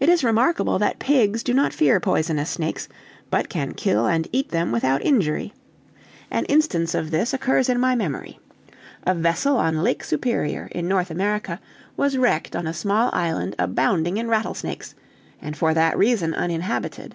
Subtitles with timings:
[0.00, 2.88] "It is remarkable that pigs do not fear poisonous snakes,
[3.30, 5.52] but can kill and eat them without injury.
[6.28, 8.40] An instance of this occurs to my memory.
[9.04, 11.60] A vessel on Lake Superior, in North America,
[11.96, 14.96] was wrecked on a small island abounding in rattlesnakes,
[15.40, 17.14] and for that reason uninhabited.